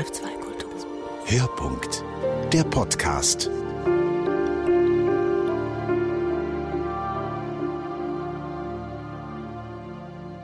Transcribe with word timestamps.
F2 0.00 0.40
Kultur. 0.40 0.70
Hörpunkt. 1.26 2.02
Der 2.54 2.64
Podcast. 2.64 3.50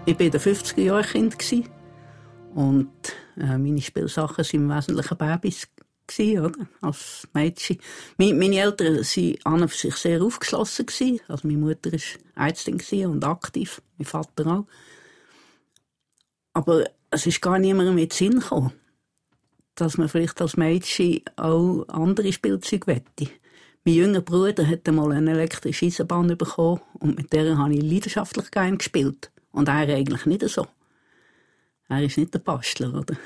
Ich 0.04 0.14
war 0.14 0.20
in 0.20 0.30
den 0.30 0.40
50er 0.40 0.82
Jahren 0.82 1.30
Kind 1.38 1.70
und 2.54 2.90
äh, 3.38 3.56
meine 3.56 3.80
Spielsachen 3.80 4.44
waren 4.44 4.50
im 4.52 4.68
Wesentlichen 4.68 5.16
Babys 5.16 5.68
gewesen, 6.06 6.44
oder? 6.44 6.66
als 6.82 7.26
Mädchen. 7.32 7.78
Meine, 8.18 8.60
Eltern 8.60 8.96
waren 8.98 9.36
an 9.44 9.62
und 9.62 9.68
für 9.70 9.78
sich 9.78 9.96
sehr 9.96 10.20
aufgeschlossen. 10.20 10.84
Gewesen. 10.84 11.20
Also 11.28 11.48
meine 11.48 11.60
Mutter 11.60 11.92
war 11.92 12.46
Ärztin 12.46 13.06
und 13.06 13.24
aktiv, 13.24 13.80
mein 13.96 14.04
Vater 14.04 14.46
auch. 14.48 14.66
Aber 16.52 16.84
es 17.10 17.24
ist 17.24 17.40
gar 17.40 17.58
niemandem 17.58 17.94
mit 17.94 18.12
Sinn 18.12 18.40
gekommen, 18.40 18.74
dass 19.76 19.98
man 19.98 20.08
vielleicht 20.08 20.40
als 20.40 20.56
Mädchen 20.56 21.20
auch 21.36 21.84
andere 21.88 22.32
Spielzeuge 22.32 22.86
wette. 22.88 23.30
Mein 23.84 23.94
jüngerer 23.94 24.22
Bruder 24.22 24.66
hat 24.66 24.88
einmal 24.88 25.12
eine 25.12 25.30
elektrische 25.30 25.86
Eisenbahn 25.86 26.36
bekommen 26.36 26.80
und 26.94 27.16
mit 27.16 27.32
der 27.32 27.56
habe 27.56 27.74
ich 27.74 27.82
leidenschaftlich 27.82 28.50
gerne 28.50 28.78
gespielt. 28.78 29.30
Und 29.52 29.68
er 29.68 29.88
eigentlich 29.88 30.26
nicht 30.26 30.48
so. 30.48 30.66
Er 31.88 32.02
ist 32.02 32.18
nicht 32.18 32.34
der 32.34 32.40
Bastler, 32.40 32.92
oder? 32.92 33.16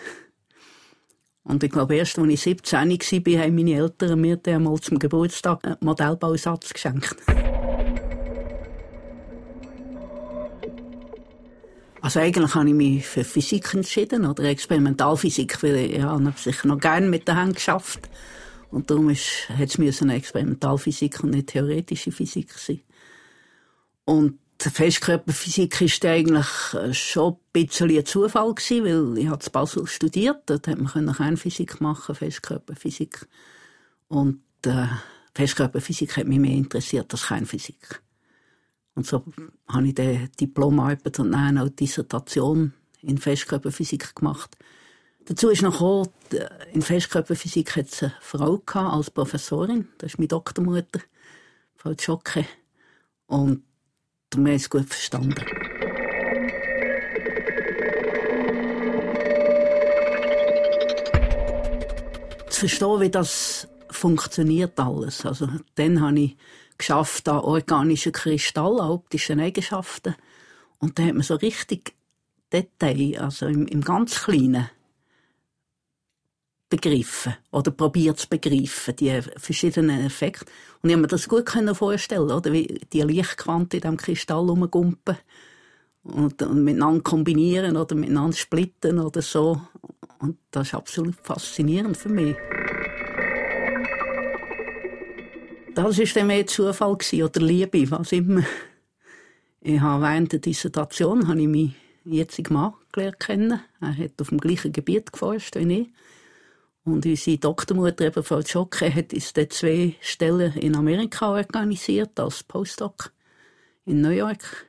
Und 1.45 1.65
ich 1.65 1.71
glaube, 1.71 1.97
erst 1.97 2.19
als 2.19 2.29
ich 2.29 2.43
17 2.43 2.79
war, 2.79 3.43
haben 3.43 3.55
meine 3.55 3.75
Eltern 3.75 4.21
mir 4.21 4.37
dann 4.37 4.65
mal 4.65 4.79
zum 4.79 4.98
Geburtstag 4.98 5.65
einen 5.65 5.77
Modellbausatz 5.81 6.75
geschenkt. 6.75 7.17
Also 12.10 12.19
eigentlich 12.19 12.56
habe 12.56 12.69
ich 12.69 12.74
mich 12.74 13.06
für 13.06 13.23
Physik 13.23 13.73
entschieden, 13.73 14.27
oder 14.27 14.42
Experimentalphysik, 14.42 15.62
weil 15.62 15.77
ich 15.77 16.03
habe 16.03 16.34
sicher 16.36 16.67
noch 16.67 16.80
gerne 16.80 17.06
mit 17.06 17.28
den 17.28 17.39
Händen 17.39 17.55
geschafft. 17.55 18.00
Und 18.72 18.91
darum 18.91 19.11
hat 19.11 19.78
es 19.78 20.02
eine 20.02 20.17
Experimentalphysik 20.17 21.22
und 21.22 21.30
nicht 21.30 21.50
theoretische 21.50 22.11
Physik 22.11 22.52
sein. 22.55 22.80
Und 24.06 24.41
Festkörperphysik 24.58 25.80
war 25.80 26.11
eigentlich 26.11 26.48
äh, 26.75 26.92
schon 26.94 27.34
ein 27.34 27.39
bisschen 27.52 27.97
ein 27.97 28.05
Zufall 28.05 28.55
gewesen, 28.56 28.84
weil 28.84 29.19
ich 29.19 29.27
in 29.27 29.52
Basel 29.52 29.86
studiert. 29.86 30.42
Dort 30.47 30.67
hat 30.67 30.78
man 30.80 31.14
Kernphysik 31.14 31.80
machen, 31.80 32.17
Festkörperphysik. 32.17 33.28
Und 34.08 34.42
äh, 34.67 34.89
Festkörperphysik 35.36 36.17
hat 36.17 36.27
mich 36.27 36.41
mehr 36.41 36.56
interessiert 36.56 37.12
als 37.12 37.28
Kernphysik. 37.28 38.02
Und 38.94 39.06
so 39.06 39.24
habe 39.69 39.88
ich 39.88 39.94
die 39.94 40.28
Diplomarbeit 40.41 41.19
und 41.19 41.33
dann 41.33 41.58
auch 41.58 41.69
die 41.69 41.77
Dissertation 41.77 42.72
in 43.02 43.19
Festkörperphysik 43.19 44.14
gemacht. 44.14 44.56
Dazu 45.27 45.48
ist 45.50 45.62
noch 45.62 45.72
gekommen, 45.72 46.08
in 46.72 46.83
Festkörperphysik 46.83 47.77
hat 47.77 47.86
es 47.86 48.02
eine 48.02 48.14
Frau 48.20 48.61
als 48.74 49.11
Professorin. 49.11 49.88
Das 49.98 50.12
ist 50.12 50.18
meine 50.18 50.28
Doktormutter, 50.28 51.00
Frau 51.77 51.94
Tschocke. 51.94 52.46
Und 53.27 53.62
wir 54.34 54.38
haben 54.38 54.56
es 54.56 54.68
gut 54.68 54.86
verstanden. 54.86 55.34
Zu 62.48 62.61
verstehen, 62.61 63.00
wie 63.00 63.11
das 63.11 63.68
funktioniert 63.91 64.78
alles. 64.80 65.24
Also, 65.24 65.48
dann 65.77 66.00
habe 66.00 66.20
ich 66.20 66.36
geschafft 66.81 67.28
an 67.28 67.39
organischen 67.39 68.12
Kristallen, 68.12 68.81
optischen 68.81 69.41
Eigenschaften. 69.41 70.17
Und 70.78 70.98
da 70.98 71.05
hat 71.05 71.14
man 71.14 71.23
so 71.23 71.36
richtig 71.36 71.95
Detail, 72.53 73.20
also 73.20 73.47
im, 73.47 73.67
im 73.67 73.83
ganz 73.83 74.23
Kleinen, 74.25 74.69
begriffen 76.69 77.34
oder 77.51 77.70
probiert 77.73 78.19
zu 78.19 78.28
begreifen, 78.28 78.96
die 78.96 79.20
verschiedenen 79.36 80.07
Effekte. 80.07 80.46
Und 80.80 80.89
ich 80.89 80.95
habe 80.95 81.02
mir 81.02 81.08
das 81.08 81.29
gut 81.29 81.51
vorstellen, 81.74 82.30
oder 82.30 82.52
wie 82.52 82.80
die 82.92 83.02
Lichtquante 83.02 83.77
in 83.77 83.80
diesem 83.83 83.97
Kristall 83.97 84.48
rumgumpen 84.48 85.18
und, 86.05 86.41
und 86.42 86.64
miteinander 86.64 87.02
kombinieren 87.02 87.77
oder 87.77 87.95
miteinander 87.95 88.36
splitten 88.36 89.01
oder 89.01 89.20
so. 89.20 89.61
Und 90.20 90.39
das 90.51 90.68
ist 90.68 90.74
absolut 90.74 91.17
faszinierend 91.23 91.97
für 91.97 92.08
mich. 92.08 92.36
Das 95.75 95.98
war 95.98 96.05
dann 96.14 96.27
mehr 96.27 96.47
Zufall 96.47 96.97
oder 97.23 97.41
Liebe, 97.41 97.91
was 97.91 98.13
immer. 98.13 98.42
Ich 99.61 99.81
habe 99.81 100.03
während 100.03 100.33
der 100.33 100.41
Dissertation 100.41 101.29
habe 101.29 101.41
ich 101.41 101.47
meinen 101.47 101.75
jetzigen 102.05 102.55
Mann 102.55 102.75
gelernt 102.92 103.20
kennen. 103.20 103.61
Er 103.80 103.97
hat 103.97 104.20
auf 104.20 104.30
dem 104.30 104.39
gleichen 104.39 104.73
Gebiet 104.73 105.13
geforscht 105.13 105.57
wie 105.57 105.80
ich. 105.80 105.89
Und 106.85 107.05
unsere 107.05 107.39
Doktormutter, 107.39 108.07
eben 108.07 108.25
Frau 108.25 108.42
Schocke, 108.42 108.92
hat 108.92 109.13
uns 109.13 109.33
dort 109.33 109.53
zwei 109.53 109.95
Stellen 110.01 110.55
in 110.55 110.75
Amerika 110.75 111.30
organisiert, 111.30 112.19
als 112.19 112.42
Postdoc 112.42 113.13
in 113.85 114.01
New 114.01 114.11
York. 114.11 114.67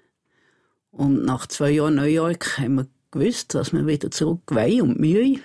Und 0.91 1.23
nach 1.23 1.47
zwei 1.47 1.71
Jahren 1.71 1.95
New 1.95 2.03
York 2.03 2.57
haben 2.57 2.75
wir 2.75 2.87
gewusst, 3.11 3.55
dass 3.55 3.71
wir 3.71 3.87
wieder 3.87 4.11
zurück 4.11 4.43
wollen 4.47 4.81
und 4.81 4.99
Mühe. 4.99 5.39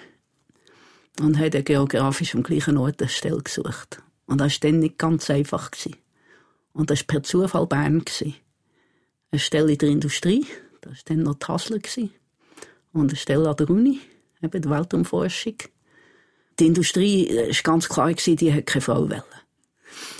Und 1.20 1.38
haben 1.38 1.64
geografisch 1.64 2.34
am 2.34 2.42
gleichen 2.42 2.76
Ort 2.76 3.00
eine 3.00 3.08
Stelle 3.08 3.42
gesucht. 3.42 4.02
Und 4.26 4.40
das 4.40 4.54
war 4.62 4.70
dann 4.70 4.80
nicht 4.80 4.98
ganz 4.98 5.30
einfach. 5.30 5.70
Und 6.72 6.90
das 6.90 7.00
war 7.00 7.06
per 7.06 7.22
Zufall 7.22 7.66
Bern. 7.66 8.04
Eine 9.30 9.40
Stelle 9.40 9.72
in 9.72 9.78
der 9.78 9.88
Industrie, 9.88 10.46
das 10.80 10.92
war 10.92 10.98
dann 11.06 11.22
noch 11.22 11.34
die 11.34 11.46
Hasler. 11.46 11.80
Und 12.92 13.10
eine 13.10 13.16
Stelle 13.16 13.48
an 13.48 13.56
der 13.56 13.70
Uni, 13.70 14.00
eben 14.42 14.62
der 14.62 14.70
Weltraumforschung. 14.70 15.56
Die 16.58 16.66
Industrie 16.66 17.28
war 17.28 17.62
ganz 17.62 17.88
klar, 17.88 18.12
die 18.12 18.52
hat 18.52 18.66
keine 18.66 18.82
Frau 18.82 19.08
wollen. 19.08 19.22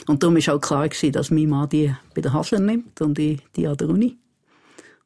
Und 0.07 0.23
darum 0.23 0.37
war 0.37 0.55
auch 0.55 0.61
klar, 0.61 0.89
dass 0.89 1.31
mein 1.31 1.49
Mann 1.49 1.69
die 1.69 1.95
bei 2.15 2.21
der 2.21 2.33
Hasler 2.33 2.61
nimmt 2.61 3.01
und 3.01 3.19
ich 3.19 3.41
die 3.55 3.67
an 3.67 3.77
der 3.77 3.89
Uni. 3.89 4.17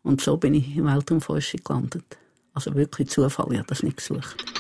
Und 0.03 0.21
so 0.21 0.37
bin 0.37 0.55
ich 0.55 0.77
in 0.77 0.85
Weltraumforschung 0.85 1.61
gelandet. 1.65 2.19
Also 2.53 2.75
wirklich 2.75 3.09
Zufall, 3.09 3.53
ich 3.53 3.59
habe 3.59 3.69
das 3.69 3.83
nicht 3.83 3.99
gesucht. 3.99 4.60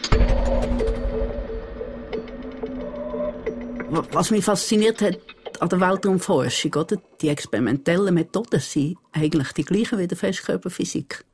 Was 3.92 4.30
mich 4.30 4.44
fasziniert 4.44 5.02
hat 5.02 5.18
an 5.58 5.68
der 5.68 5.80
Weltraumforschung, 5.80 6.72
oder? 6.74 6.96
Die 7.20 7.28
experimentellen 7.28 8.14
Methoden 8.14 8.60
sind 8.60 8.96
eigentlich 9.10 9.50
die 9.52 9.64
gleichen 9.64 9.98
wie 9.98 10.06
der 10.06 10.16
Festkörperphysik. 10.16 11.24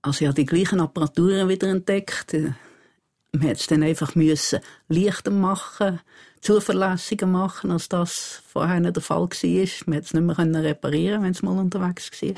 Also 0.00 0.24
ich 0.24 0.32
die 0.32 0.46
gleichen 0.46 0.80
Apparaturen 0.80 1.46
wieder 1.46 1.68
entdeckt. 1.68 2.32
Man 3.32 3.42
hätte 3.42 3.74
es 3.74 3.82
einfach 3.82 4.14
müssen 4.14 4.60
leichter 4.88 5.30
machen, 5.30 6.00
zuverlässiger 6.40 7.26
machen, 7.26 7.70
als 7.70 7.90
das 7.90 8.42
vorher 8.48 8.80
der 8.80 9.02
Fall 9.02 9.28
war. 9.28 9.28
Man 9.28 9.94
hätte 9.94 10.06
es 10.06 10.14
nicht 10.14 10.22
mehr 10.22 10.64
reparieren 10.64 11.22
wenn 11.22 11.32
es 11.32 11.42
mal 11.42 11.58
unterwegs 11.58 12.10
war. 12.22 12.34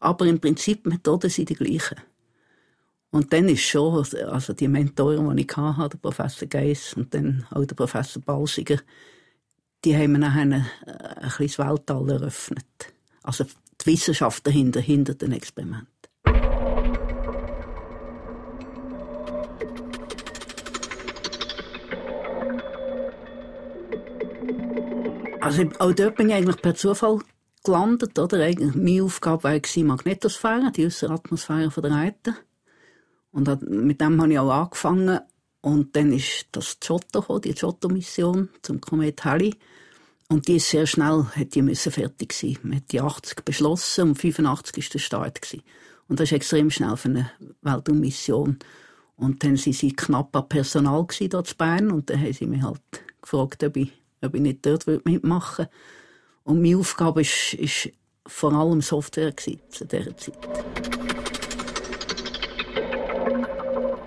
Aber 0.00 0.26
im 0.26 0.38
Prinzip, 0.38 0.84
Methoden 0.84 1.30
sind 1.30 1.48
die 1.48 1.54
gleichen. 1.54 1.96
Und 3.12 3.30
dann 3.30 3.46
ist 3.48 3.60
schon, 3.60 4.04
also 4.30 4.54
die 4.54 4.68
Mentoren, 4.68 5.36
die 5.36 5.42
ich 5.42 5.56
hatte, 5.56 5.90
der 5.90 5.98
Professor 5.98 6.48
Geiss 6.48 6.94
und 6.94 7.12
dann 7.12 7.46
auch 7.50 7.64
der 7.64 7.74
Professor 7.74 8.22
Balsiger, 8.22 8.78
die 9.84 9.94
haben 9.94 10.12
mir 10.12 10.18
nachher 10.18 10.40
ein, 10.40 10.52
ein 10.54 11.28
kleines 11.28 11.58
Weltall 11.58 12.10
eröffnet. 12.10 12.64
Also 13.22 13.44
die 13.44 13.86
Wissenschaft 13.86 14.46
dahinter, 14.46 14.80
hinter 14.80 15.14
den 15.14 15.32
Experimenten. 15.32 15.88
Also 25.42 25.64
auch 25.80 25.92
dort 25.92 26.16
bin 26.16 26.30
ich 26.30 26.34
eigentlich 26.34 26.62
per 26.62 26.74
Zufall 26.74 27.18
gelandet, 27.62 28.18
oder? 28.18 28.38
Meine 28.38 29.02
Aufgabe 29.02 29.44
war 29.44 29.84
Magnetosphäre, 29.84 30.72
die 30.72 30.86
äußere 30.86 31.12
Atmosphäre 31.12 31.70
von 31.70 31.82
der 31.82 31.92
Erde. 31.92 32.38
Und 33.32 33.68
mit 33.68 34.00
dem 34.00 34.20
habe 34.20 34.32
ich 34.32 34.38
auch 34.38 34.50
angefangen. 34.50 35.20
Und 35.60 35.96
dann 35.96 36.12
ist 36.12 36.46
das 36.52 36.78
Giotto 36.80 37.20
gekommen, 37.20 37.40
die 37.42 37.54
Giotto-Mission 37.54 38.48
zum 38.62 38.80
Komet 38.80 39.24
Halley. 39.24 39.54
Und 40.28 40.48
die 40.48 40.56
ist 40.56 40.70
sehr 40.70 40.86
schnell, 40.86 41.26
hat 41.36 41.54
die 41.54 41.62
müssen 41.62 41.92
fertig 41.92 42.32
sein. 42.32 42.58
Man 42.62 42.76
hat 42.76 42.90
die 42.90 43.00
80 43.00 43.44
beschlossen 43.44 44.10
und 44.10 44.14
85 44.16 44.78
ist 44.78 44.94
der 44.94 44.98
Start 44.98 45.42
gewesen. 45.42 45.62
Und 46.08 46.20
das 46.20 46.28
ist 46.28 46.32
extrem 46.32 46.70
schnell 46.70 46.96
für 46.96 47.08
eine 47.08 47.30
Weltraummission. 47.62 48.58
Und 49.16 49.44
dann 49.44 49.56
sind 49.56 49.74
sie 49.74 49.92
knapp 49.92 50.34
an 50.34 50.48
Personal 50.48 51.04
gewesen, 51.06 51.30
dort 51.30 51.50
in 51.52 51.56
Bern. 51.58 51.92
Und 51.92 52.10
dann 52.10 52.20
haben 52.20 52.32
sie 52.32 52.46
mich 52.46 52.62
halt 52.62 52.80
gefragt, 53.20 53.62
ob 53.62 53.76
ich, 53.76 53.92
ob 54.20 54.34
ich 54.34 54.40
nicht 54.40 54.66
dort 54.66 54.86
mitmachen 55.04 55.66
würde. 55.66 55.70
Und 56.44 56.62
meine 56.62 56.78
Aufgabe 56.78 57.20
ist 57.20 57.90
vor 58.26 58.52
allem 58.52 58.80
Software 58.80 59.32
gewesen, 59.32 59.60
zu 59.70 59.84
dieser 59.84 60.16
Zeit. 60.16 61.01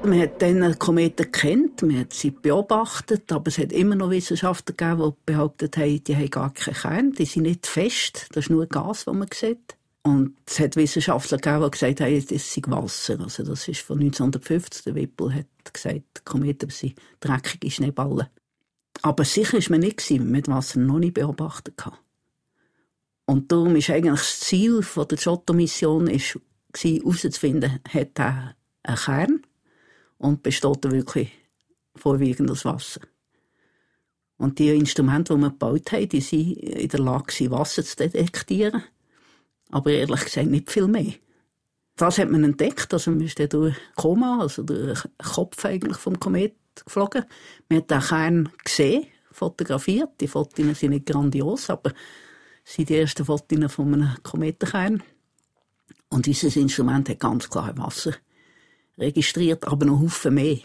Man 0.06 0.20
hat 0.20 0.40
dann 0.40 0.78
Kometen 0.78 1.32
kennt, 1.32 1.82
man 1.82 2.00
hat 2.00 2.14
sie 2.14 2.30
beobachtet, 2.30 3.32
aber 3.32 3.48
es 3.48 3.58
hat 3.58 3.72
immer 3.72 3.96
noch 3.96 4.12
Wissenschaftler 4.12 4.76
gegeben, 4.76 5.12
die 5.12 5.32
behauptet 5.32 5.78
haben, 5.78 6.04
die 6.04 6.16
haben 6.16 6.30
gar 6.30 6.54
keinen 6.54 6.76
Kern, 6.76 7.12
die 7.14 7.26
sind 7.26 7.44
nicht 7.44 7.66
fest, 7.66 8.28
das 8.34 8.46
ist 8.46 8.50
nur 8.52 8.68
Gas, 8.68 9.06
das 9.06 9.16
man 9.16 9.28
sieht. 9.34 9.76
Und 10.04 10.36
es 10.46 10.60
hat 10.60 10.76
Wissenschaftler 10.76 11.40
gegeben, 11.40 11.64
die 11.64 11.72
gesagt 11.72 12.02
haben, 12.02 12.28
das 12.28 12.54
sei 12.54 12.62
Wasser. 12.68 13.20
Also 13.20 13.44
das 13.44 13.68
ist 13.68 13.82
von 13.82 14.00
1950. 14.00 14.84
Der 14.84 14.94
Wippel 14.94 15.34
hat 15.34 15.74
gesagt, 15.74 16.24
Kometen 16.24 16.70
sind 16.70 16.94
dreckige 17.20 17.72
Schneeballen. 17.72 18.28
Aber 19.02 19.26
sicher 19.26 19.58
ist 19.58 19.72
man 19.72 19.80
nicht 19.80 20.08
mit 20.12 20.48
Wasser 20.48 20.80
noch 20.80 21.00
nicht 21.00 21.16
beobachtet. 21.16 21.82
Und 23.26 23.52
darum 23.52 23.76
ist 23.76 23.90
eigentlich 23.90 24.20
das 24.20 24.40
Ziel 24.42 24.86
der 24.96 25.18
Giotto-Mission 25.18 26.08
herauszufinden, 26.08 27.80
hat 27.90 28.20
er 28.20 28.56
einen 28.84 28.98
Kern 28.98 29.42
und 30.18 30.44
besteht 30.44 30.84
wirklich 30.92 31.32
vorwiegend 31.96 32.52
aus 32.52 32.66
Wasser. 32.66 33.02
Und 34.38 34.60
die 34.60 34.70
Instrumente, 34.70 35.34
die 35.34 35.42
wir 35.42 35.50
gebaut 35.50 35.92
haben, 35.92 36.10
die 36.10 36.22
sind 36.22 36.58
in 36.58 36.90
der 36.90 37.00
Lage, 37.00 37.52
Wasser 37.52 37.84
zu 37.84 37.96
detektieren. 37.96 38.84
Aber 39.72 39.92
ehrlich 39.92 40.26
gesagt 40.26 40.48
nicht 40.48 40.72
viel 40.72 40.88
mehr. 40.88 41.14
Das 41.96 42.18
hat 42.18 42.30
man 42.30 42.44
entdeckt, 42.44 42.94
also 42.94 43.12
man 43.12 43.22
ist 43.22 43.40
durch 43.54 43.76
Koma, 43.96 44.40
also 44.42 44.64
durch 44.64 45.02
den 45.02 45.12
Kopf 45.18 45.64
eigentlich 45.64 45.98
vom 45.98 46.20
Komet 46.20 46.56
geflogen. 46.84 47.24
Man 47.70 47.80
hat 47.80 47.92
den 47.92 48.02
Kern 48.02 48.50
gesehen, 48.64 49.08
fotografiert. 49.32 50.10
Die 50.20 50.28
Fotos 50.28 50.80
sind 50.80 50.90
nicht 50.90 51.06
grandios, 51.06 51.70
aber 51.70 51.94
sind 52.66 52.90
die 52.90 52.98
ersten 52.98 53.24
Fotos 53.24 53.72
von 53.72 53.94
einem 53.94 54.16
Kometenkern. 54.24 55.04
Und 56.10 56.26
dieses 56.26 56.58
Instrument 56.58 57.08
hat 57.08 57.20
ganz 57.20 57.50
klar 57.50 57.78
Wasser 57.78 58.14
registriert, 58.98 59.68
aber 59.68 59.86
noch 59.86 60.00
Haufen 60.00 60.36
mehr. 60.36 60.58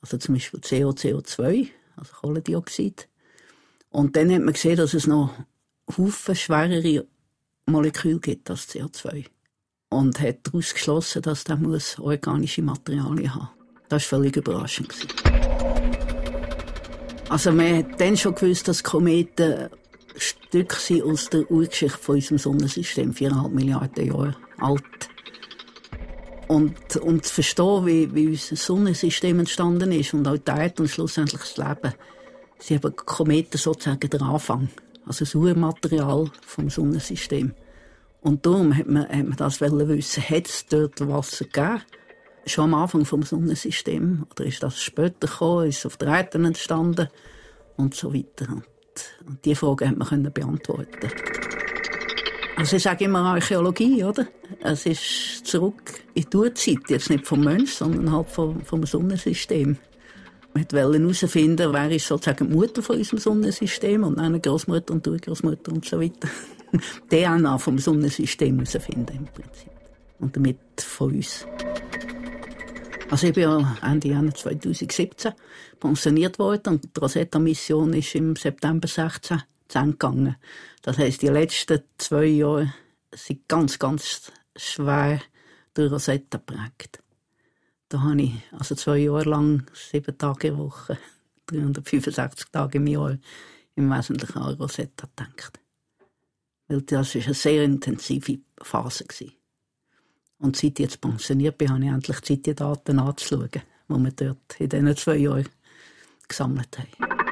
Also 0.00 0.18
zum 0.18 0.34
Beispiel 0.34 0.60
CO, 0.60 0.90
CO2, 0.90 1.68
also 1.96 2.12
Kohlendioxid. 2.12 3.08
Und 3.90 4.16
dann 4.16 4.32
hat 4.32 4.42
man 4.42 4.54
gesehen, 4.54 4.76
dass 4.76 4.94
es 4.94 5.06
noch 5.06 5.32
Haufen 5.96 6.34
schwerere 6.34 7.06
Moleküle 7.66 8.20
gibt 8.20 8.50
als 8.50 8.68
CO2. 8.68 9.26
Und 9.88 10.20
hat 10.20 10.38
daraus 10.42 10.74
geschlossen, 10.74 11.22
dass 11.22 11.44
der 11.44 11.56
muss 11.56 11.98
organische 11.98 12.62
Materialien 12.62 13.34
haben. 13.34 13.50
Das 13.88 14.02
war 14.10 14.18
völlig 14.18 14.36
überraschend. 14.36 14.92
Also 17.28 17.52
man 17.52 17.78
hat 17.78 18.00
dann 18.00 18.16
schon 18.16 18.34
gewusst, 18.34 18.68
dass 18.68 18.82
Kometen 18.82 19.70
Stück 20.16 20.72
sind 20.74 21.02
aus 21.02 21.28
der 21.30 21.50
Urgeschichte 21.50 21.98
von 21.98 22.16
unserem 22.16 22.38
Sonnensystem, 22.38 23.12
viereinhalb 23.12 23.52
Milliarden 23.52 24.06
Jahre 24.06 24.36
alt. 24.58 25.03
Und 26.48 26.96
um 26.96 27.22
zu 27.22 27.32
verstehen, 27.32 27.86
wie, 27.86 28.14
wie 28.14 28.28
unser 28.28 28.56
Sonnensystem 28.56 29.38
entstanden 29.38 29.92
ist 29.92 30.14
und 30.14 30.28
auch 30.28 30.36
die 30.36 30.50
Erde 30.50 30.82
und 30.82 30.88
schlussendlich 30.88 31.40
das 31.40 31.56
Leben, 31.56 31.94
sind 32.58 32.84
eben 32.84 32.96
Kometen 32.96 33.58
sozusagen 33.58 34.10
der 34.10 34.22
Anfang, 34.22 34.68
also 35.06 35.24
das 35.24 35.34
Urmaterial 35.34 36.30
vom 36.46 36.70
Sonnensystem. 36.70 37.54
Und 38.20 38.46
darum 38.46 38.76
hat 38.76 38.86
man, 38.86 39.02
hat 39.02 39.26
man 39.26 39.36
das 39.36 39.60
wissen, 39.60 40.22
hat 40.22 40.46
es 40.46 40.66
dort 40.66 41.06
Wasser 41.06 41.44
gegeben? 41.44 41.82
Schon 42.46 42.72
am 42.72 42.74
Anfang 42.74 43.04
vom 43.04 43.22
Sonnensystem? 43.22 44.26
Oder 44.30 44.46
ist 44.46 44.62
das 44.62 44.80
später 44.80 45.26
gekommen? 45.26 45.68
Ist 45.68 45.78
es 45.78 45.86
auf 45.86 45.96
der 45.96 46.08
Erde 46.08 46.38
entstanden? 46.38 47.08
Und 47.76 47.94
so 47.94 48.14
weiter. 48.14 48.62
Und 49.26 49.44
diese 49.44 49.56
Frage 49.56 49.88
hat 49.88 49.96
man 49.96 50.32
beantworten. 50.32 51.10
Also 52.56 52.76
ich 52.76 52.82
sage 52.82 53.06
immer 53.06 53.20
Archäologie, 53.20 54.04
oder? 54.04 54.26
Es 54.62 54.86
ist 54.86 55.33
zurück 55.54 56.00
in 56.14 56.26
die 56.32 56.36
Urzeit, 56.36 56.78
jetzt 56.88 57.10
nicht 57.10 57.26
vom 57.26 57.44
Mensch, 57.44 57.74
sondern 57.74 58.10
halt 58.10 58.28
vom, 58.28 58.60
vom 58.62 58.84
Sonnensystem. 58.84 59.76
Wir 60.52 60.84
wollten 60.84 61.02
herausfinden, 61.02 61.72
wer 61.72 61.90
ist 61.92 62.08
sozusagen 62.08 62.48
die 62.48 62.56
Mutter 62.56 62.82
von 62.82 62.96
unserem 62.96 63.18
Sonnensystem 63.20 64.02
und 64.02 64.18
eine 64.18 64.40
Großmutter 64.40 64.92
und 64.92 65.06
Urgroßmutter 65.06 65.70
und 65.70 65.84
so 65.84 66.00
weiter. 66.00 66.28
DNA 67.10 67.58
vom 67.58 67.78
Sonnensystem 67.78 68.56
herausfinden 68.56 69.16
im 69.16 69.26
Prinzip. 69.26 69.70
Und 70.18 70.34
damit 70.34 70.58
von 70.78 71.14
uns. 71.14 71.46
Also 73.10 73.28
ich 73.28 73.34
bin 73.34 73.44
ja 73.44 73.76
Ende 73.82 74.08
Januar 74.08 74.34
2017 74.34 75.34
pensioniert 75.78 76.38
worden 76.40 76.74
und 76.74 76.96
die 76.96 77.00
Rosetta-Mission 77.00 77.92
ist 77.92 78.14
im 78.16 78.34
September 78.34 78.88
16 78.88 79.42
zu 79.68 79.78
Ende 79.78 79.92
gegangen. 79.92 80.36
Das 80.82 80.98
heisst, 80.98 81.22
die 81.22 81.28
letzten 81.28 81.80
zwei 81.98 82.24
Jahre 82.24 82.74
sind 83.14 83.48
ganz, 83.48 83.78
ganz 83.78 84.32
schwer 84.56 85.20
durch 85.74 85.92
Rosetta 85.92 86.38
geprägt. 86.38 87.02
Da 87.88 88.02
habe 88.02 88.22
ich 88.22 88.32
also 88.52 88.74
zwei 88.74 88.98
Jahre 88.98 89.28
lang, 89.28 89.66
sieben 89.74 90.16
Tage 90.16 90.48
in 90.48 90.58
Woche, 90.58 90.98
365 91.46 92.48
Tage 92.50 92.78
im 92.78 92.86
Jahr 92.86 93.18
im 93.76 93.90
Wesentlichen 93.90 94.38
an 94.38 94.54
Rosetta 94.54 95.06
gedacht. 95.06 95.60
Weil 96.68 96.82
das 96.82 97.14
war 97.14 97.22
eine 97.22 97.34
sehr 97.34 97.64
intensive 97.64 98.38
Phase. 98.62 99.04
Und 100.38 100.56
seit 100.56 100.72
ich 100.72 100.78
jetzt 100.78 101.00
pensioniert 101.00 101.58
bin, 101.58 101.70
habe 101.70 101.84
ich 101.84 101.90
endlich 101.90 102.20
Zeit, 102.22 102.46
die 102.46 102.54
Daten 102.54 102.98
anzuschauen, 102.98 103.50
die 103.50 103.62
wir 103.88 104.12
dort 104.12 104.60
in 104.60 104.68
diesen 104.68 104.96
zwei 104.96 105.16
Jahren 105.16 105.48
gesammelt 106.26 106.78
haben. 106.78 107.24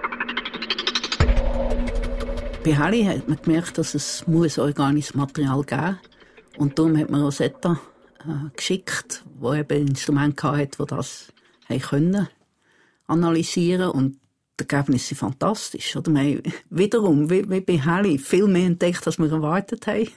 Bei 2.65 2.79
Heli 2.79 3.05
hat 3.05 3.29
man 3.29 3.43
gemerkt, 3.43 3.79
dass 3.79 3.95
es 3.95 4.25
organisches 4.29 5.15
Material 5.15 5.65
geben 5.65 5.83
muss. 5.83 6.59
Und 6.59 6.79
darum 6.79 6.97
hat 6.97 7.11
man 7.11 7.23
Rosetta 7.23 7.81
geschickt, 8.57 9.25
wo 9.39 9.55
eben 9.55 9.89
Instrumente 9.89 10.51
hatte, 10.51 10.79
die 10.79 10.87
das 10.87 11.33
können 11.89 12.29
analysieren 13.07 13.91
und 13.91 14.19
die 14.59 14.69
Ergebnisse 14.69 15.09
sind 15.09 15.19
fantastisch. 15.19 15.97
Oder? 15.97 16.13
Wir 16.13 16.21
haben 16.21 16.43
wiederum, 16.71 17.31
wie, 17.31 17.49
wie 17.49 17.61
bei 17.61 17.79
Heli, 17.79 18.19
viel 18.19 18.47
mehr 18.47 18.67
entdeckt, 18.67 19.07
als 19.07 19.19
wir 19.19 19.31
erwartet 19.31 19.87
haben. 19.87 20.09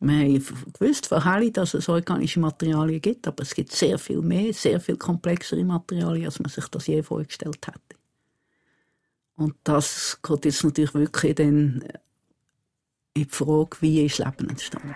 Wir 0.00 0.18
haben 0.18 0.72
gewusst 0.78 1.06
von 1.06 1.24
Heli, 1.24 1.50
dass 1.50 1.74
es 1.74 1.88
organische 1.88 2.40
Materialien 2.40 3.00
gibt, 3.00 3.26
aber 3.26 3.42
es 3.42 3.54
gibt 3.54 3.72
sehr 3.72 3.98
viel 3.98 4.20
mehr, 4.20 4.52
sehr 4.52 4.80
viel 4.80 4.96
komplexere 4.96 5.64
Materialien, 5.64 6.26
als 6.26 6.38
man 6.38 6.50
sich 6.50 6.68
das 6.68 6.86
je 6.86 7.02
vorgestellt 7.02 7.66
hätte. 7.66 7.98
Und 9.36 9.54
das 9.64 10.18
geht 10.22 10.44
jetzt 10.44 10.64
natürlich 10.64 10.94
wirklich 10.94 11.34
dann 11.34 11.84
in 13.14 13.24
die 13.24 13.24
Frage, 13.24 13.76
wie 13.80 14.04
ist 14.04 14.18
Leben 14.18 14.48
entstanden. 14.48 14.94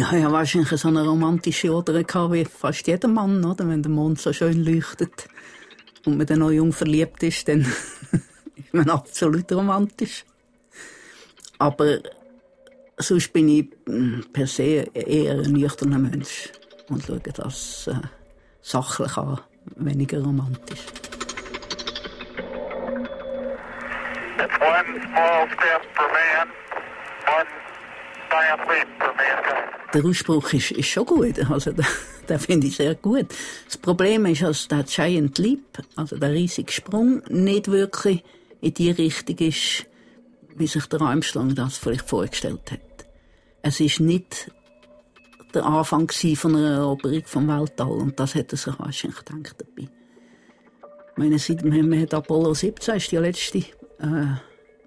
Haben 0.00 0.20
ja 0.22 0.32
wahrscheinlich 0.32 0.70
so 0.80 0.88
eine 0.88 1.04
romantische 1.04 1.70
Oder 1.70 2.02
gehabt, 2.02 2.32
wie 2.32 2.46
fast 2.46 2.86
jeder 2.86 3.08
Mann, 3.08 3.44
oder? 3.44 3.68
Wenn 3.68 3.82
der 3.82 3.90
Mond 3.90 4.18
so 4.20 4.32
schön 4.32 4.64
leuchtet 4.64 5.28
und 6.06 6.16
man 6.16 6.26
dann 6.26 6.38
noch 6.38 6.50
jung 6.50 6.72
verliebt 6.72 7.22
ist, 7.22 7.46
dann 7.46 7.60
ist 8.56 8.72
man 8.72 8.88
absolut 8.88 9.52
romantisch. 9.52 10.24
Aber 11.58 11.98
sonst 12.96 13.32
bin 13.34 13.48
ich 13.50 13.68
hm, 13.86 14.24
per 14.32 14.46
se 14.46 14.88
eher 14.94 15.34
ein 15.34 15.52
nüchterner 15.52 15.98
Mensch 15.98 16.50
und 16.88 17.04
schaue 17.04 17.20
das 17.20 17.86
äh, 17.88 17.94
sachlich 18.62 19.16
an, 19.18 19.40
weniger 19.76 20.22
romantisch. 20.22 20.86
It's 24.38 24.58
one 24.58 25.00
small 25.06 25.46
step 25.52 25.82
for 25.94 26.08
man, 26.08 26.48
one 27.26 27.46
giant 28.30 28.68
leap 28.68 28.88
for 28.98 29.14
mankind. 29.14 29.81
Der 29.94 30.04
Ausspruch 30.04 30.52
ist, 30.54 30.70
ist 30.70 30.88
schon 30.88 31.04
gut, 31.04 31.38
also 31.50 31.72
den, 31.72 31.84
den 32.28 32.38
finde 32.38 32.66
ich 32.66 32.76
sehr 32.76 32.94
gut. 32.94 33.26
Das 33.66 33.76
Problem 33.76 34.24
ist, 34.26 34.42
dass 34.42 34.68
der 34.68 34.84
Giant 34.84 35.38
Leap, 35.38 35.82
also 35.96 36.16
der 36.16 36.32
riesige 36.32 36.72
Sprung, 36.72 37.22
nicht 37.28 37.68
wirklich 37.68 38.24
in 38.60 38.74
die 38.74 38.90
Richtung 38.90 39.36
ist, 39.38 39.86
wie 40.56 40.66
sich 40.66 40.86
der 40.86 41.02
Armstrong 41.02 41.54
das 41.54 41.76
vielleicht 41.76 42.08
vorgestellt 42.08 42.70
hat. 42.70 43.06
Es 43.62 43.80
ist 43.80 44.00
nicht 44.00 44.50
der 45.54 45.64
Anfang 45.64 46.10
von 46.10 46.56
einer 46.56 46.76
Eroberung 46.76 47.22
vom 47.26 47.48
Weltall. 47.48 47.90
Und 47.90 48.18
das 48.18 48.34
hätte 48.34 48.56
er 48.56 48.58
sich 48.58 48.78
wahrscheinlich 48.78 49.24
gedacht 49.24 49.56
dabei. 49.58 49.88
Ich 51.12 51.18
meine, 51.18 51.38
seit 51.38 51.64
man 51.64 52.00
hat 52.00 52.14
Apollo 52.14 52.54
17 52.54 52.96
ist 52.96 53.12
die 53.12 53.16
letzte 53.16 53.58
äh, 53.58 54.36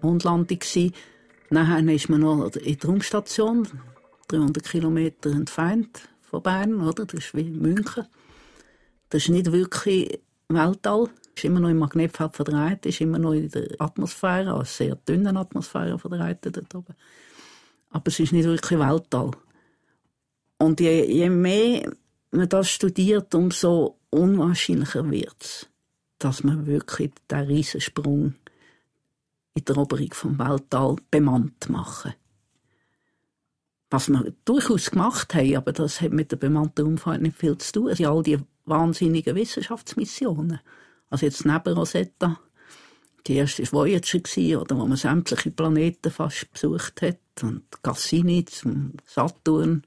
Mondlandung 0.02 0.60
gewesen. 0.60 0.94
Nachher 1.50 1.88
ist 1.88 2.10
man 2.10 2.22
noch 2.22 2.56
in 2.56 2.78
der 2.78 2.90
Raumstation, 2.90 3.68
300 4.28 4.64
Kilometer 4.64 5.32
entfernt 5.32 6.10
von 6.22 6.42
Bern, 6.42 6.82
oder? 6.82 7.06
Das 7.06 7.26
ist 7.26 7.36
wie 7.36 7.50
München. 7.50 8.06
Das 9.10 9.24
ist 9.24 9.30
nicht 9.30 9.52
wirklich 9.52 10.20
Weltall. 10.50 11.10
Es 11.36 11.44
ist 11.44 11.46
immer 11.46 11.60
noch 11.60 11.70
im 11.70 11.80
Magnetfeld 11.80 12.50
Erde, 12.50 12.90
ist 12.90 13.02
immer 13.02 13.20
noch 13.20 13.34
in 13.34 13.50
der 13.50 13.68
Atmosphäre, 13.80 14.54
also 14.54 14.64
sehr 14.64 14.96
dünnen 14.96 15.38
Atmosphäre 15.38 16.00
Erde 16.12 16.52
dort 16.52 16.76
oben. 16.76 16.96
Aber 17.90 18.08
es 18.08 18.20
ist 18.20 18.34
nicht 18.34 18.46
wirklich 18.46 18.80
Weltall. 18.80 19.32
Und 20.58 20.80
je, 20.80 21.06
je 21.06 21.30
mehr 21.30 21.92
man 22.32 22.50
das 22.50 22.70
studiert, 22.70 23.34
umso 23.36 23.98
unwahrscheinlicher 24.10 25.10
wird 25.10 25.36
es, 25.40 25.70
dass 26.20 26.44
man 26.44 26.66
wirklich 26.66 27.12
den 27.30 27.48
Riesensprung 27.48 28.36
in 29.54 29.66
der 29.66 29.76
Eroberung 29.76 30.14
vom 30.14 30.40
Weltall 30.40 30.98
bemannt 31.10 31.70
machen. 31.70 32.14
Was 33.90 34.10
wir 34.10 34.34
durchaus 34.46 34.92
gemacht 34.92 35.34
haben, 35.36 35.56
aber 35.56 35.72
das 35.72 36.02
hat 36.02 36.12
mit 36.12 36.32
der 36.32 36.38
bemannten 36.38 36.86
Raumfahrt 36.86 37.22
nicht 37.22 37.38
viel 37.38 37.58
zu 37.58 37.72
tun. 37.72 37.90
Also 37.90 38.10
all 38.10 38.24
die 38.24 38.40
wahnsinnigen 38.66 39.36
Wissenschaftsmissionen. 39.36 40.60
Also 41.10 41.26
jetzt 41.26 41.46
neben 41.46 41.74
Rosetta 41.74 42.40
Die 43.28 43.36
erste 43.36 43.64
war 43.72 43.86
Voyager, 43.86 44.62
oder, 44.62 44.78
wo 44.78 44.86
man 44.86 44.98
sämtliche 44.98 45.50
Planeten 45.52 46.12
fast 46.12 46.52
besucht 46.52 47.02
hat. 47.02 47.18
Und 47.42 47.64
Cassini 47.82 48.46
zum 48.46 48.94
Saturn 49.06 49.84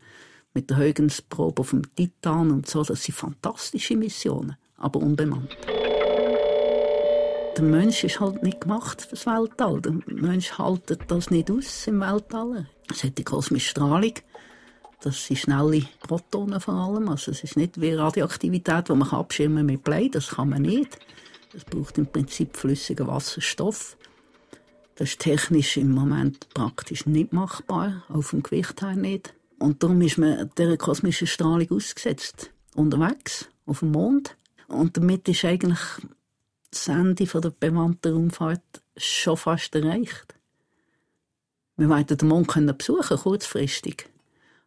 mit 0.54 0.70
der 0.70 0.78
Huygens-Probe 0.78 1.60
auf 1.60 1.70
dem 1.70 1.94
Titan 1.94 2.50
und 2.50 2.68
so. 2.68 2.82
Das 2.82 3.04
sind 3.04 3.14
fantastische 3.14 3.96
Missionen, 3.96 4.56
aber 4.76 5.00
unbemannt. 5.00 5.56
Der 7.56 7.64
Mensch 7.64 8.04
ist 8.04 8.20
halt 8.20 8.42
nicht 8.42 8.60
gemacht 8.60 9.02
für 9.02 9.10
das 9.10 9.26
Weltall. 9.26 9.80
Der 9.82 9.92
Mensch 10.06 10.58
hält 10.58 10.98
das 11.08 11.30
nicht 11.30 11.50
aus 11.50 11.86
im 11.86 12.00
Weltall. 12.00 12.68
Es 12.90 13.04
hat 13.04 13.18
die 13.18 13.24
kosmische 13.24 13.70
Strahlung. 13.70 14.14
Das 15.00 15.26
sind 15.26 15.38
schnelle 15.38 15.86
Protonen 16.00 16.60
vor 16.60 16.74
allem. 16.74 17.08
Also 17.08 17.30
es 17.30 17.44
ist 17.44 17.56
nicht 17.56 17.80
wie 17.80 17.92
Radioaktivität, 17.92 18.88
die 18.88 18.94
man 18.94 19.08
abschirmen 19.08 19.66
mit 19.66 19.84
Blei. 19.84 20.08
Das 20.10 20.28
kann 20.28 20.48
man 20.48 20.62
nicht. 20.62 20.98
Es 21.54 21.64
braucht 21.64 21.98
im 21.98 22.06
Prinzip 22.06 22.56
flüssigen 22.56 23.06
Wasserstoff. 23.06 23.96
Das 24.96 25.10
ist 25.10 25.20
technisch 25.20 25.76
im 25.76 25.92
Moment 25.92 26.48
praktisch 26.54 27.06
nicht 27.06 27.32
machbar, 27.32 28.02
auch 28.08 28.22
vom 28.22 28.42
Gewicht 28.42 28.82
her 28.82 28.96
nicht. 28.96 29.32
Und 29.58 29.82
darum 29.82 30.00
ist 30.02 30.18
man 30.18 30.50
dieser 30.58 30.76
kosmischen 30.76 31.28
Strahlung 31.28 31.70
ausgesetzt. 31.70 32.50
Unterwegs, 32.74 33.48
auf 33.66 33.80
dem 33.80 33.92
Mond. 33.92 34.36
Und 34.66 34.96
damit 34.96 35.28
ist 35.28 35.44
eigentlich 35.44 35.80
das 36.70 36.88
Ende 36.88 37.24
der 37.24 37.50
bemannten 37.50 38.12
Raumfahrt 38.12 38.82
schon 38.96 39.36
fast 39.36 39.74
erreicht. 39.74 40.37
Wir 41.78 41.88
werden 41.88 42.18
den 42.18 42.28
Mond 42.28 42.48
können 42.48 42.76
besuchen, 42.76 43.16
kurzfristig. 43.16 44.10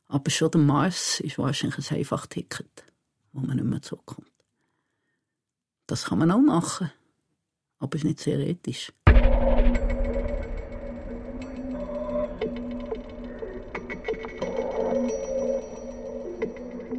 Aber 0.07 0.31
schon 0.31 0.49
der 0.49 0.61
Mars 0.61 1.19
ist 1.19 1.37
wahrscheinlich 1.37 1.91
ein 1.91 1.97
Einfachticket, 1.97 2.85
wo 3.33 3.41
man 3.41 3.57
nicht 3.57 3.65
mehr 3.65 3.81
zurückkommt. 3.81 4.31
Das 5.87 6.05
kann 6.05 6.19
man 6.19 6.31
auch 6.31 6.39
machen, 6.39 6.89
aber 7.79 7.97
ist 7.97 8.05
nicht 8.05 8.21
sehr 8.21 8.39
ethisch. 8.39 8.93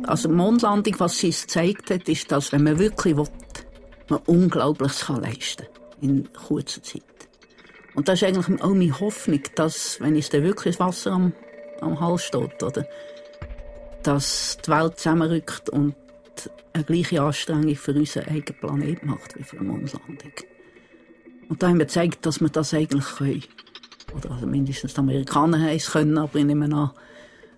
Also 0.02 0.28
die 0.28 0.34
Mondlandung, 0.34 1.00
was 1.00 1.16
sie 1.16 1.28
uns 1.28 1.42
gezeigt 1.42 1.90
hat, 1.90 2.06
ist, 2.10 2.30
dass 2.30 2.52
wenn 2.52 2.64
man 2.64 2.78
wirklich 2.78 3.16
will, 3.16 3.28
man 4.10 4.20
Unglaubliches 4.26 5.06
kann 5.06 5.24
in 6.02 6.30
kurzer 6.34 6.82
Zeit. 6.82 7.11
Und 7.94 8.08
das 8.08 8.22
ist 8.22 8.28
eigentlich 8.28 8.62
auch 8.62 8.74
meine 8.74 9.00
Hoffnung, 9.00 9.42
dass, 9.54 10.00
wenn 10.00 10.16
es 10.16 10.30
dann 10.30 10.42
wirklich 10.42 10.76
das 10.76 10.86
Wasser 10.86 11.12
am, 11.12 11.32
am 11.80 12.00
Hals 12.00 12.24
steht, 12.24 12.62
oder, 12.62 12.86
dass 14.02 14.58
die 14.64 14.70
Welt 14.70 14.98
zusammenrückt 14.98 15.68
und 15.68 15.94
eine 16.72 16.84
gleiche 16.84 17.22
Anstrengung 17.22 17.76
für 17.76 17.92
unseren 17.92 18.28
eigenen 18.28 18.58
Planet 18.60 19.04
macht 19.04 19.38
wie 19.38 19.42
für 19.42 19.58
eine 19.58 19.68
Mondlandung. 19.68 20.32
Und 21.48 21.62
da 21.62 21.68
haben 21.68 21.78
wir 21.78 21.86
gezeigt, 21.86 22.24
dass 22.24 22.40
wir 22.40 22.48
das 22.48 22.72
eigentlich 22.72 23.04
können. 23.04 23.44
Oder 24.16 24.30
also 24.30 24.46
mindestens 24.46 24.94
die 24.94 25.00
Amerikaner 25.00 25.60
haben 25.60 25.76
es 25.76 25.90
können, 25.90 26.16
aber 26.18 26.38
ich 26.38 26.44
nehme 26.44 26.74
an, 26.74 26.90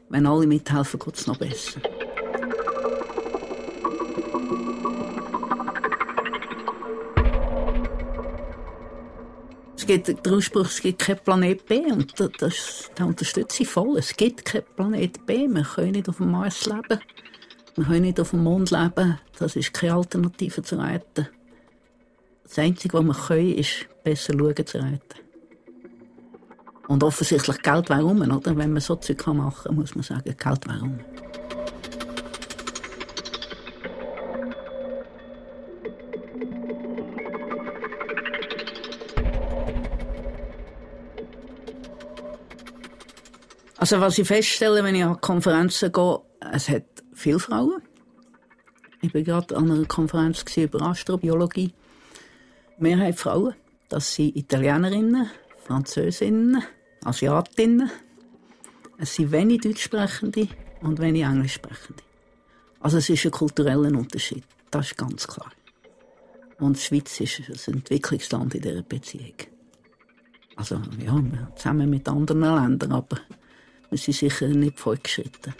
wenn 0.08 0.26
alle 0.26 0.46
mithelfen, 0.46 1.00
geht 1.00 1.16
es 1.16 1.26
noch 1.26 1.38
besser. 1.38 1.80
Es 9.84 9.88
gibt 9.88 10.08
den 10.08 10.32
Ausspruch, 10.32 10.64
es 10.64 10.80
gibt 10.80 11.02
keinen 11.02 11.18
Planet 11.18 11.66
B 11.66 11.80
und 11.92 12.18
das, 12.18 12.30
das, 12.38 12.90
das 12.94 13.06
unterstütze 13.06 13.64
ich 13.64 13.68
voll. 13.68 13.98
Es 13.98 14.16
gibt 14.16 14.46
keinen 14.46 14.64
Planet 14.74 15.26
B. 15.26 15.46
Wir 15.46 15.62
können 15.62 15.90
nicht 15.90 16.08
auf 16.08 16.16
dem 16.16 16.30
Mars 16.30 16.64
leben. 16.64 17.00
Wir 17.74 17.84
können 17.84 18.00
nicht 18.00 18.18
auf 18.18 18.30
dem 18.30 18.44
Mond 18.44 18.70
leben. 18.70 19.20
Das 19.38 19.56
ist 19.56 19.74
keine 19.74 19.96
Alternative 19.96 20.62
zu 20.62 20.76
retten. 20.76 21.28
Das 22.44 22.58
Einzige, 22.58 22.94
was 22.94 23.04
wir 23.04 23.26
können, 23.26 23.58
ist 23.58 23.86
besser 24.02 24.32
schauen 24.32 24.66
zu 24.66 24.78
retten. 24.78 25.20
Und 26.88 27.04
offensichtlich 27.04 27.60
Geld 27.60 27.90
wäre 27.90 28.04
rum, 28.04 28.22
oder? 28.22 28.56
Wenn 28.56 28.72
man 28.72 28.80
so 28.80 28.96
Zeug 28.96 29.26
machen 29.26 29.64
kann, 29.64 29.74
muss 29.74 29.94
man 29.94 30.02
sagen, 30.02 30.34
Geld 30.34 30.66
wäre 30.66 30.80
Also 43.84 44.00
was 44.00 44.16
ich 44.16 44.26
feststelle, 44.26 44.82
wenn 44.82 44.94
ich 44.94 45.04
an 45.04 45.20
Konferenzen 45.20 45.92
gehe, 45.92 46.18
es 46.54 46.70
hat 46.70 46.84
viele 47.12 47.38
Frauen. 47.38 47.82
Ich 49.02 49.12
war 49.12 49.20
gerade 49.20 49.54
an 49.54 49.70
einer 49.70 49.84
Konferenz 49.84 50.42
über 50.56 50.80
Astrobiologie. 50.80 51.70
Mehrheit 52.78 53.16
Frauen. 53.16 53.52
Das 53.90 54.14
sind 54.14 54.36
Italienerinnen, 54.36 55.28
Französinnen, 55.66 56.62
Asiatinnen. 57.04 57.90
Es 58.96 59.16
sind 59.16 59.30
wenig 59.32 59.60
Deutschsprechende 59.60 60.48
und 60.80 60.98
wenig 60.98 61.24
Englischsprechende. 61.24 62.02
Also 62.80 62.96
es 62.96 63.10
ist 63.10 63.26
ein 63.26 63.32
kultureller 63.32 63.90
Unterschied. 63.98 64.44
Das 64.70 64.86
ist 64.86 64.96
ganz 64.96 65.26
klar. 65.26 65.52
Und 66.58 66.78
die 66.78 66.80
Schweiz 66.80 67.20
ist 67.20 67.68
ein 67.68 67.74
Entwicklungsland 67.74 68.54
in 68.54 68.62
dieser 68.62 68.82
Beziehung. 68.82 69.36
Also 70.56 70.80
ja, 71.04 71.22
zusammen 71.54 71.90
mit 71.90 72.08
anderen 72.08 72.40
Ländern, 72.40 72.92
aber 72.92 73.18
wir 73.94 73.98
sind 73.98 74.14
sicher 74.14 74.48
nicht 74.48 74.80
fortgeschritten. 74.80 75.54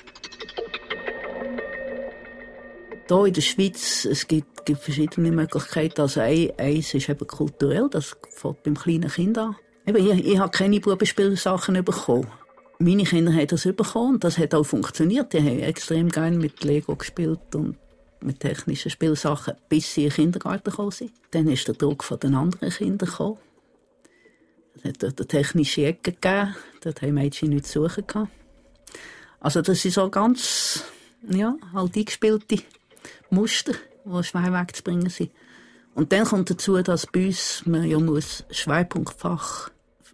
Hier 3.06 3.26
in 3.26 3.32
der 3.32 3.40
Schweiz 3.42 4.04
es 4.06 4.26
gibt, 4.26 4.66
gibt 4.66 4.80
verschiedene 4.80 5.30
Möglichkeiten. 5.30 6.00
Also 6.00 6.20
ein, 6.20 6.50
eins 6.58 6.92
ist 6.94 7.08
eben 7.08 7.26
kulturell, 7.28 7.88
das 7.88 8.16
fängt 8.30 8.64
beim 8.64 8.74
kleinen 8.74 9.08
Kind 9.08 9.38
an. 9.38 9.54
Eben, 9.86 9.98
ich, 9.98 10.26
ich 10.26 10.38
habe 10.38 10.50
keine 10.50 10.80
Bubenspielsachen 10.80 11.84
bekommen. 11.84 12.26
Meine 12.80 13.04
Kinder 13.04 13.32
haben 13.32 13.46
das 13.46 13.62
bekommen 13.62 14.14
und 14.14 14.24
das 14.24 14.36
hat 14.36 14.52
auch 14.52 14.64
funktioniert. 14.64 15.32
Die 15.32 15.38
haben 15.38 15.60
extrem 15.60 16.08
gerne 16.08 16.36
mit 16.36 16.64
Lego 16.64 16.96
gespielt 16.96 17.54
und 17.54 17.76
mit 18.20 18.40
technischen 18.40 18.90
Spielsachen, 18.90 19.54
bis 19.68 19.94
sie 19.94 20.04
in 20.04 20.08
den 20.08 20.14
Kindergarten 20.16 20.70
gekommen 20.70 20.90
sind. 20.90 21.12
Dann 21.30 21.46
ist 21.46 21.68
der 21.68 21.76
Druck 21.76 22.02
von 22.02 22.18
den 22.18 22.34
anderen 22.34 22.70
Kindern 22.70 23.08
gekommen. 23.08 23.38
Es 24.76 24.84
hat 24.84 25.04
eine 25.04 25.28
technische 25.28 25.86
Ecke 25.86 26.12
gegeben. 26.12 26.54
Dort 26.82 27.02
haben 27.02 27.14
Mädchen 27.14 27.50
nichts 27.50 27.70
zu 27.70 27.82
suchen 27.82 28.06
gehabt. 28.06 28.30
Also 29.40 29.62
das 29.62 29.82
sind 29.82 29.92
so 29.92 30.08
ganz, 30.08 30.84
ja, 31.28 31.54
halt 31.72 31.96
eingespielte 31.96 32.62
Muster, 33.30 33.74
die 34.04 34.24
schwer 34.24 34.52
wegzubringen 34.52 35.10
sind. 35.10 35.30
Und 35.94 36.12
dann 36.12 36.24
kommt 36.24 36.50
dazu, 36.50 36.80
dass 36.82 37.06
bei 37.06 37.26
uns 37.26 37.62
man 37.66 37.84
ja 37.84 37.98
muss 37.98 38.44
Schwerpunktfach 38.50 39.70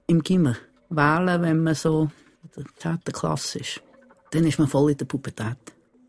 im 0.06 0.22
Gimmer 0.22 0.56
wählen, 0.90 1.42
wenn 1.42 1.62
man 1.62 1.74
so 1.74 2.10
in 2.56 2.64
der 2.82 2.98
10. 3.02 3.04
Klasse 3.12 3.60
ist. 3.60 3.80
Dann 4.32 4.44
ist 4.44 4.58
man 4.58 4.68
voll 4.68 4.90
in 4.90 4.96
der 4.98 5.06
Pubertät. 5.06 5.56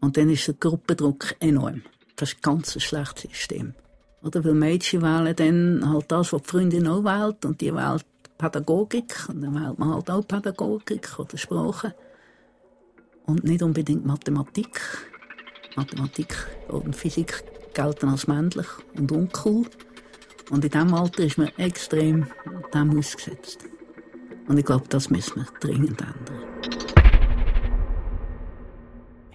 Und 0.01 0.17
dann 0.17 0.29
ist 0.29 0.48
der 0.48 0.55
Gruppendruck 0.55 1.36
enorm. 1.39 1.84
Das 2.15 2.29
ist 2.29 2.38
ein 2.38 2.41
ganz 2.41 2.81
schlechtes 2.81 3.31
System. 3.31 3.75
Oder? 4.24 4.43
Weil 4.43 4.53
Mädchen 4.53 5.01
wählen 5.01 5.36
dann 5.36 5.89
halt 5.89 6.12
das, 6.12 6.34
was 6.34 6.41
die 6.41 6.50
Freundin 6.50 6.88
auch 6.88 7.03
wählt, 7.03 7.46
und 7.46 7.62
die 7.62 7.74
wählt 7.74 8.05
Pädagogik, 8.41 9.29
und 9.29 9.41
dann 9.41 9.53
wählt 9.53 9.77
man 9.77 9.93
halt 9.93 10.10
auch 10.10 10.27
Pädagogik 10.27 11.19
oder 11.19 11.38
Sprache. 11.38 11.93
Und 13.27 13.43
nicht 13.43 13.62
unbedingt 13.62 14.03
Mathematik. 14.03 14.81
Mathematik 15.75 16.36
und 16.67 16.95
Physik 16.95 17.43
gelten 17.75 18.10
als 18.10 18.27
männlich 18.27 18.65
und 18.98 19.12
uncool. 19.12 19.67
Und 20.50 20.65
in 20.65 20.71
diesem 20.71 20.93
Alter 20.93 21.24
ist 21.24 21.38
man 21.38 21.50
extrem 21.57 22.25
dem 22.74 22.98
ausgesetzt. 22.98 23.60
Und 24.48 24.57
ich 24.57 24.65
glaube, 24.65 24.88
das 24.89 25.12
müssen 25.12 25.36
wir 25.36 25.48
dringend 25.60 26.01
ändern. 26.01 26.43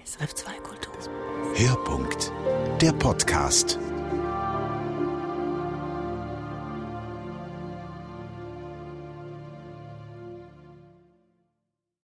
SRF 0.04 0.34
2 0.34 0.52
Kultur. 0.58 0.94
Hörpunkt. 1.54 2.32
Der 2.82 2.92
Podcast. 2.92 3.78